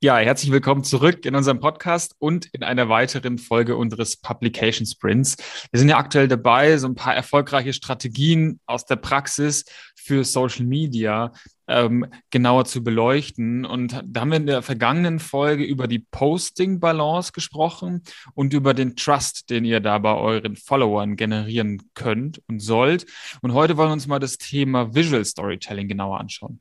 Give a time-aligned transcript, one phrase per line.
[0.00, 5.36] Ja, herzlich willkommen zurück in unserem Podcast und in einer weiteren Folge unseres Publication Sprints.
[5.72, 9.64] Wir sind ja aktuell dabei, so ein paar erfolgreiche Strategien aus der Praxis
[9.96, 11.32] für Social Media
[11.66, 13.64] ähm, genauer zu beleuchten.
[13.64, 18.94] Und da haben wir in der vergangenen Folge über die Posting-Balance gesprochen und über den
[18.94, 23.04] Trust, den ihr da bei euren Followern generieren könnt und sollt.
[23.42, 26.60] Und heute wollen wir uns mal das Thema Visual Storytelling genauer anschauen.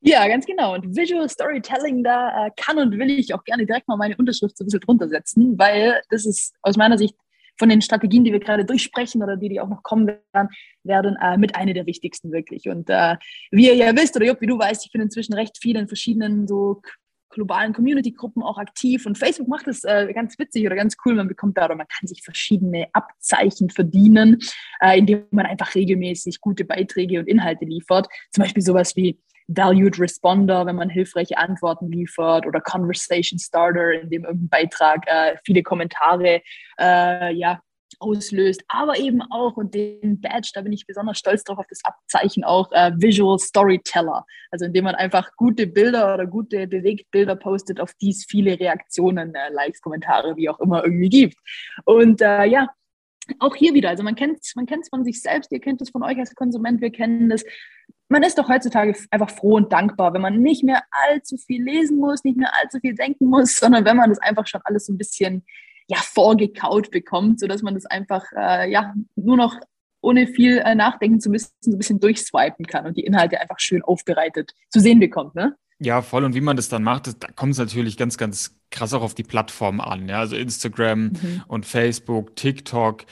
[0.00, 0.74] Ja, ganz genau.
[0.74, 4.56] Und Visual Storytelling, da äh, kann und will ich auch gerne direkt mal meine Unterschrift
[4.56, 7.14] so ein bisschen drunter setzen, weil das ist aus meiner Sicht
[7.58, 10.48] von den Strategien, die wir gerade durchsprechen oder die, die auch noch kommen werden,
[10.82, 12.68] werden äh, mit einer der wichtigsten wirklich.
[12.68, 13.16] Und äh,
[13.50, 15.86] wie ihr ja wisst oder Jupp, wie du weißt, ich bin inzwischen recht viel in
[15.86, 16.80] verschiedenen so
[17.28, 21.14] globalen Community-Gruppen auch aktiv und Facebook macht es äh, ganz witzig oder ganz cool.
[21.14, 24.38] Man bekommt da oder man kann sich verschiedene Abzeichen verdienen,
[24.80, 28.08] äh, indem man einfach regelmäßig gute Beiträge und Inhalte liefert.
[28.32, 29.20] Zum Beispiel sowas wie
[29.52, 35.36] Valued Responder, wenn man hilfreiche Antworten liefert oder Conversation Starter, in dem irgendein Beitrag äh,
[35.44, 36.42] viele Kommentare
[36.78, 37.60] äh, ja,
[37.98, 41.84] auslöst, aber eben auch, und den Badge, da bin ich besonders stolz drauf, auf das
[41.84, 47.80] Abzeichen auch, äh, Visual Storyteller, also indem man einfach gute Bilder oder gute Bewegtbilder postet,
[47.80, 51.36] auf die es viele Reaktionen, äh, Likes, Kommentare, wie auch immer irgendwie gibt.
[51.84, 52.68] Und äh, ja,
[53.38, 56.02] auch hier wieder, also man kennt es man von sich selbst, ihr kennt es von
[56.02, 57.44] euch als Konsument, wir kennen das.
[58.10, 61.98] Man ist doch heutzutage einfach froh und dankbar, wenn man nicht mehr allzu viel lesen
[61.98, 64.92] muss, nicht mehr allzu viel denken muss, sondern wenn man das einfach schon alles so
[64.92, 65.44] ein bisschen
[65.86, 69.56] ja, vorgekaut bekommt, sodass man das einfach äh, ja, nur noch
[70.02, 73.58] ohne viel äh, nachdenken zu müssen, so ein bisschen durchswipen kann und die Inhalte einfach
[73.58, 75.34] schön aufbereitet zu sehen bekommt.
[75.34, 75.56] Ne?
[75.78, 76.24] Ja, voll.
[76.24, 79.02] Und wie man das dann macht, das, da kommt es natürlich ganz, ganz krass auch
[79.02, 80.08] auf die Plattform an.
[80.08, 80.20] Ja?
[80.20, 81.42] Also Instagram mhm.
[81.48, 83.04] und Facebook, TikTok.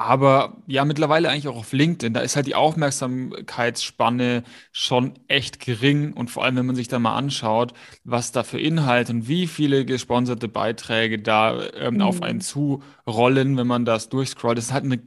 [0.00, 2.14] Aber ja, mittlerweile eigentlich auch auf LinkedIn.
[2.14, 6.12] Da ist halt die Aufmerksamkeitsspanne schon echt gering.
[6.12, 7.72] Und vor allem, wenn man sich da mal anschaut,
[8.04, 12.02] was da für Inhalte und wie viele gesponserte Beiträge da ähm, mhm.
[12.02, 15.00] auf einen zurollen, wenn man das durchscrollt, das ist halt eine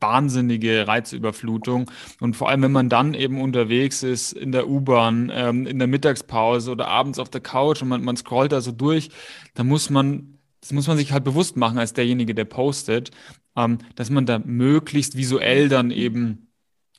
[0.00, 1.90] wahnsinnige Reizüberflutung.
[2.18, 5.88] Und vor allem, wenn man dann eben unterwegs ist in der U-Bahn, ähm, in der
[5.88, 9.10] Mittagspause oder abends auf der Couch und man, man scrollt da so durch,
[9.52, 13.10] dann muss man, das muss man sich halt bewusst machen als derjenige, der postet,
[13.56, 16.48] ähm, dass man da möglichst visuell dann eben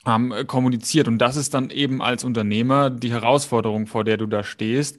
[0.06, 1.08] ähm, kommuniziert.
[1.08, 4.98] Und das ist dann eben als Unternehmer die Herausforderung, vor der du da stehst.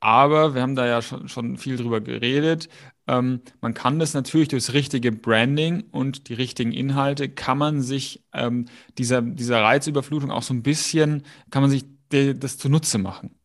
[0.00, 2.68] Aber wir haben da ja schon, schon viel drüber geredet.
[3.06, 8.22] Ähm, man kann das natürlich durchs richtige Branding und die richtigen Inhalte, kann man sich
[8.32, 13.37] ähm, dieser, dieser Reizüberflutung auch so ein bisschen, kann man sich das zunutze machen.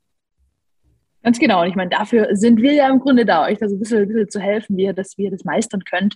[1.23, 1.61] Ganz genau.
[1.61, 4.01] Und ich meine, dafür sind wir ja im Grunde da, euch da so ein bisschen,
[4.01, 6.15] ein bisschen zu helfen, wie ihr das, ihr das meistern könnt.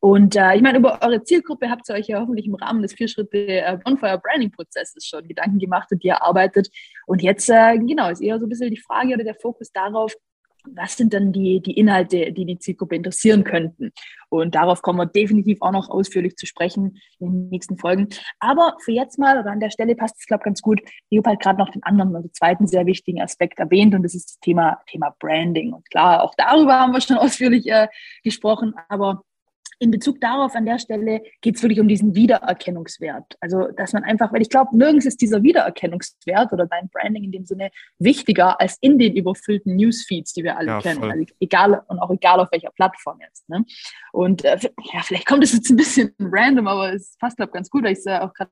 [0.00, 2.94] Und äh, ich meine, über eure Zielgruppe habt ihr euch ja hoffentlich im Rahmen des
[2.94, 3.78] Vier-Schritte äh,
[5.04, 6.68] schon Gedanken gemacht und ihr arbeitet.
[7.06, 10.14] Und jetzt, äh, genau, ist eher so ein bisschen die Frage oder der Fokus darauf,
[10.74, 13.92] was sind dann die, die Inhalte, die die Zielgruppe interessieren könnten?
[14.28, 18.08] Und darauf kommen wir definitiv auch noch ausführlich zu sprechen in den nächsten Folgen.
[18.40, 20.80] Aber für jetzt mal, oder an der Stelle passt es, glaube ich, ganz gut.
[21.08, 24.14] Ich habe halt gerade noch den anderen, also zweiten sehr wichtigen Aspekt erwähnt und das
[24.14, 25.72] ist das Thema, Thema Branding.
[25.72, 27.88] Und klar, auch darüber haben wir schon ausführlich äh,
[28.22, 29.22] gesprochen, aber
[29.80, 33.36] in Bezug darauf an der Stelle geht es wirklich um diesen Wiedererkennungswert.
[33.40, 37.32] Also, dass man einfach, weil ich glaube, nirgends ist dieser Wiedererkennungswert oder dein Branding in
[37.32, 41.02] dem Sinne wichtiger als in den überfüllten Newsfeeds, die wir alle ja, kennen.
[41.04, 43.48] Also egal und auch egal auf welcher Plattform jetzt.
[43.48, 43.64] Ne?
[44.12, 44.58] Und äh,
[44.92, 47.84] ja, vielleicht kommt es jetzt ein bisschen random, aber es passt, glaube ich, ganz gut,
[47.84, 48.50] weil ich es äh, auch gerade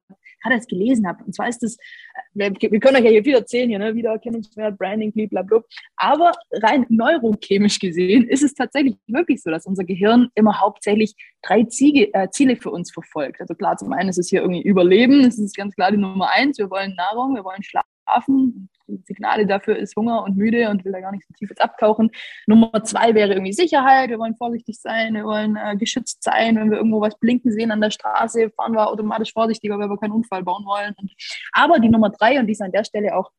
[0.49, 1.25] erst gelesen habe.
[1.25, 3.95] Und zwar ist das, äh, wir, wir, können euch ja hier viel erzählen, hier, ne?
[3.95, 5.63] Wiedererkennungswert, Branding, blablabla.
[5.97, 11.65] Aber rein neurochemisch gesehen ist es tatsächlich wirklich so, dass unser Gehirn immer hauptsächlich drei
[11.65, 13.41] Ziege, äh, Ziele für uns verfolgt.
[13.41, 16.31] Also klar, zum einen ist es hier irgendwie Überleben, das ist ganz klar die Nummer
[16.31, 16.59] eins.
[16.59, 18.69] Wir wollen Nahrung, wir wollen schlafen.
[18.89, 21.61] Die Signale dafür ist Hunger und müde und will da gar nicht so tief jetzt
[21.61, 22.11] abtauchen.
[22.47, 24.11] Nummer zwei wäre irgendwie Sicherheit.
[24.11, 26.57] Wir wollen vorsichtig sein, wir wollen äh, geschützt sein.
[26.57, 29.99] Wenn wir irgendwo was blinken sehen an der Straße, fahren wir automatisch vorsichtiger, weil wir
[29.99, 30.95] keinen Unfall bauen wollen.
[31.01, 31.13] Und,
[31.53, 33.31] aber die Nummer drei, und die ist an der Stelle auch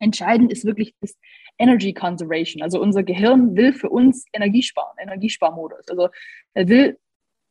[0.00, 1.14] entscheidend, ist wirklich das
[1.58, 2.62] Energy Conservation.
[2.62, 5.88] Also unser Gehirn will für uns Energie sparen, Energiesparmodus.
[5.88, 6.08] Also
[6.54, 6.98] er will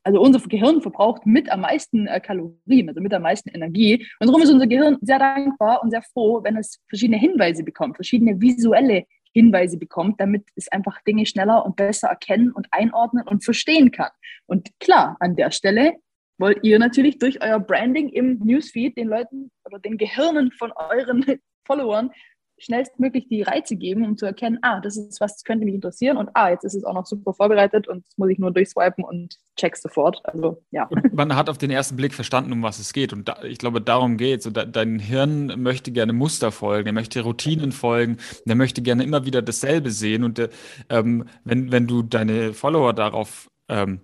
[0.04, 4.06] also unser Gehirn verbraucht mit am meisten äh, Kalorien, also mit am meisten Energie.
[4.20, 7.96] Und darum ist unser Gehirn sehr dankbar und sehr froh, wenn es verschiedene Hinweise bekommt,
[7.96, 13.44] verschiedene visuelle Hinweise bekommt, damit es einfach Dinge schneller und besser erkennen und einordnen und
[13.44, 14.12] verstehen kann.
[14.46, 15.94] Und klar, an der Stelle
[16.38, 21.26] wollt ihr natürlich durch euer Branding im Newsfeed den Leuten oder den Gehirnen von euren
[21.66, 22.12] Followern
[22.58, 26.18] schnellstmöglich die Reize geben, um zu erkennen, ah, das ist was, das könnte mich interessieren
[26.18, 29.04] und ah, jetzt ist es auch noch super vorbereitet und jetzt muss ich nur durchswipen
[29.04, 30.22] und check sofort.
[30.26, 30.86] Also ja.
[30.86, 33.14] Und man hat auf den ersten Blick verstanden, um was es geht.
[33.14, 34.54] Und da, ich glaube, darum geht es.
[34.54, 39.26] De dein Hirn möchte gerne Muster folgen, er möchte Routinen folgen, er möchte gerne immer
[39.26, 40.24] wieder dasselbe sehen.
[40.24, 40.50] Und äh,
[40.90, 44.02] ähm, wenn, wenn du deine Follower darauf ähm,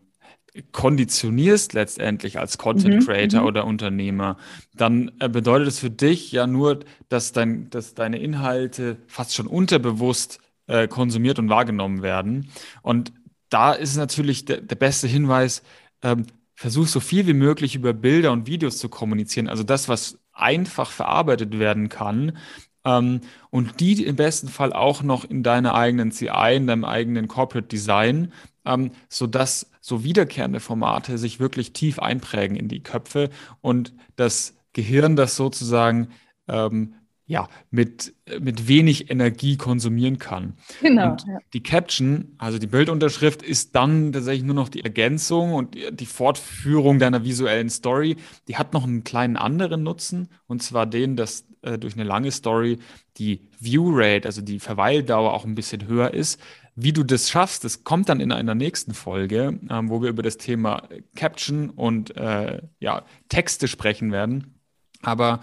[0.71, 4.37] konditionierst letztendlich als Content mhm, Creator mhm, oder Unternehmer,
[4.75, 9.47] dann äh, bedeutet es für dich ja nur, dass, dein, dass deine Inhalte fast schon
[9.47, 12.49] unterbewusst äh, konsumiert und wahrgenommen werden.
[12.81, 13.11] Und
[13.49, 15.63] da ist natürlich der, der beste Hinweis,
[16.01, 16.25] ähm,
[16.55, 19.47] versuch so viel wie möglich über Bilder und Videos zu kommunizieren.
[19.47, 22.37] Also das, was einfach verarbeitet werden kann.
[22.85, 27.27] Ähm, und die im besten Fall auch noch in deiner eigenen CI, in deinem eigenen
[27.27, 28.31] Corporate Design,
[28.69, 33.29] ähm, sodass so wiederkehrende Formate sich wirklich tief einprägen in die Köpfe
[33.61, 36.09] und das Gehirn das sozusagen
[36.47, 36.93] ähm,
[37.25, 40.55] ja, mit, mit wenig Energie konsumieren kann.
[40.81, 41.11] Genau.
[41.11, 46.05] Und die Caption, also die Bildunterschrift, ist dann tatsächlich nur noch die Ergänzung und die
[46.07, 48.15] Fortführung deiner visuellen Story.
[48.47, 52.31] Die hat noch einen kleinen anderen Nutzen, und zwar den, dass äh, durch eine lange
[52.31, 52.79] Story
[53.17, 56.41] die View Rate, also die Verweildauer auch ein bisschen höher ist.
[56.81, 60.23] Wie du das schaffst, das kommt dann in einer nächsten Folge, ähm, wo wir über
[60.23, 64.61] das Thema Caption und äh, ja, Texte sprechen werden.
[65.01, 65.41] Aber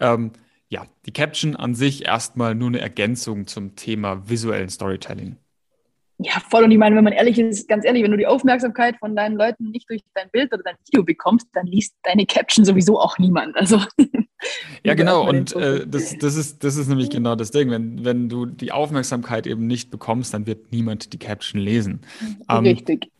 [0.00, 0.32] ähm,
[0.70, 5.36] ja, die Caption an sich erstmal nur eine Ergänzung zum Thema visuellen Storytelling.
[6.20, 6.64] Ja, voll.
[6.64, 9.36] Und ich meine, wenn man ehrlich ist, ganz ehrlich, wenn du die Aufmerksamkeit von deinen
[9.36, 13.18] Leuten nicht durch dein Bild oder dein Video bekommst, dann liest deine Caption sowieso auch
[13.18, 13.56] niemand.
[13.56, 13.82] Also
[14.88, 15.28] Ja, genau.
[15.28, 17.70] Und äh, das, das, ist, das ist nämlich genau das Ding.
[17.70, 22.00] Wenn, wenn du die Aufmerksamkeit eben nicht bekommst, dann wird niemand die Caption lesen.
[22.48, 23.10] Ähm, Richtig.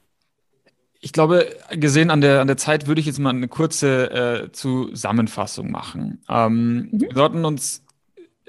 [1.01, 4.53] Ich glaube, gesehen an der, an der Zeit würde ich jetzt mal eine kurze äh,
[4.53, 6.23] Zusammenfassung machen.
[6.29, 7.01] Ähm, mhm.
[7.01, 7.85] Wir sollten uns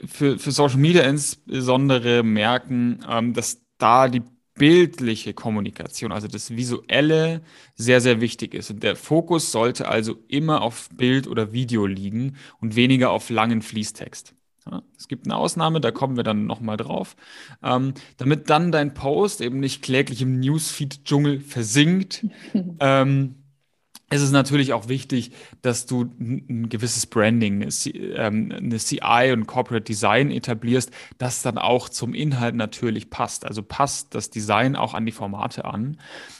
[0.05, 4.23] für, für Social Media insbesondere merken, ähm, dass da die
[4.59, 7.41] bildliche Kommunikation, also das Visuelle,
[7.75, 8.69] sehr, sehr wichtig ist.
[8.69, 13.63] Und der Fokus sollte also immer auf Bild oder Video liegen und weniger auf langen
[13.63, 14.35] Fließtext.
[14.69, 17.15] Ja, es gibt eine Ausnahme, da kommen wir dann nochmal drauf.
[17.63, 22.27] Ähm, damit dann dein Post eben nicht kläglich im Newsfeed-Dschungel versinkt,
[22.79, 23.35] ähm,
[24.09, 29.83] es ist natürlich auch wichtig, dass du ein gewisses Branding, eine CI ähm, und Corporate
[29.83, 33.45] Design etablierst, das dann auch zum Inhalt natürlich passt.
[33.45, 35.97] Also passt das Design auch an die Formate an.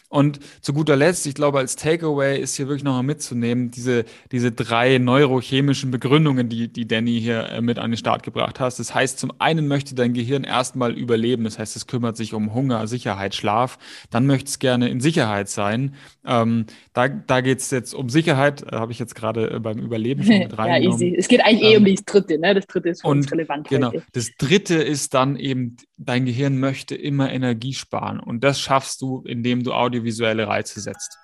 [0.10, 4.52] Und zu guter Letzt, ich glaube, als Takeaway ist hier wirklich nochmal mitzunehmen, diese, diese
[4.52, 8.80] drei neurochemischen Begründungen, die, die Danny hier äh, mit an den Start gebracht hast.
[8.80, 11.44] Das heißt, zum einen möchte dein Gehirn erstmal überleben.
[11.44, 13.78] Das heißt, es kümmert sich um Hunger, Sicherheit, Schlaf.
[14.10, 15.94] Dann möchte es gerne in Sicherheit sein.
[16.26, 19.78] Ähm, da da geht es jetzt um Sicherheit, äh, habe ich jetzt gerade äh, beim
[19.78, 21.00] Überleben schon mit reingenommen.
[21.00, 21.16] ja, easy.
[21.16, 22.40] Es geht eigentlich ähm, eh um das Dritte.
[22.40, 22.56] Ne?
[22.56, 23.68] Das Dritte ist für und, uns relevant.
[23.68, 23.90] Genau.
[23.90, 24.04] Heute.
[24.14, 28.20] Das Dritte ist dann eben, dein Gehirn möchte immer Energie sparen.
[28.20, 31.18] Und das schaffst du, indem du Audio audiovisuelle Reize setzt.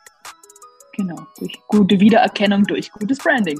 [0.93, 3.59] Genau, durch gute Wiedererkennung, durch gutes Branding.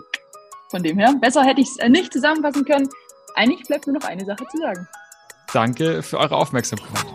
[0.69, 2.89] Von dem her, besser hätte ich es äh, nicht zusammenfassen können.
[3.35, 4.87] Eigentlich bleibt nur noch eine Sache zu sagen.
[5.53, 7.05] Danke für eure Aufmerksamkeit.